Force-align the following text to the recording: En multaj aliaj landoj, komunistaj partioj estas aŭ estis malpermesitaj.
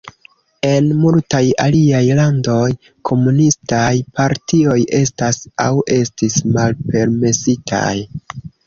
En 0.69 0.87
multaj 1.01 1.41
aliaj 1.65 2.01
landoj, 2.21 2.63
komunistaj 3.11 3.93
partioj 4.21 4.81
estas 5.05 5.41
aŭ 5.69 5.73
estis 6.01 6.45
malpermesitaj. 6.59 7.97